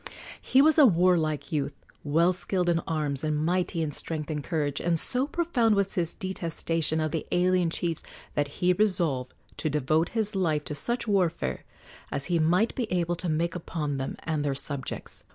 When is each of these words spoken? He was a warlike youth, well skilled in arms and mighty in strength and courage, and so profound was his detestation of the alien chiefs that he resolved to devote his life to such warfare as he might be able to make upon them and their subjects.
He 0.41 0.63
was 0.63 0.79
a 0.79 0.85
warlike 0.87 1.51
youth, 1.51 1.75
well 2.03 2.33
skilled 2.33 2.69
in 2.69 2.79
arms 2.87 3.23
and 3.23 3.37
mighty 3.45 3.83
in 3.83 3.91
strength 3.91 4.31
and 4.31 4.43
courage, 4.43 4.79
and 4.81 4.97
so 4.99 5.27
profound 5.27 5.75
was 5.75 5.93
his 5.93 6.15
detestation 6.15 6.99
of 6.99 7.11
the 7.11 7.27
alien 7.31 7.69
chiefs 7.69 8.01
that 8.33 8.47
he 8.47 8.73
resolved 8.73 9.35
to 9.57 9.69
devote 9.69 10.09
his 10.17 10.35
life 10.35 10.63
to 10.63 10.73
such 10.73 11.07
warfare 11.07 11.65
as 12.11 12.25
he 12.33 12.39
might 12.39 12.73
be 12.73 12.91
able 12.91 13.15
to 13.17 13.29
make 13.29 13.53
upon 13.55 13.97
them 13.97 14.17
and 14.23 14.43
their 14.43 14.55
subjects. 14.55 15.23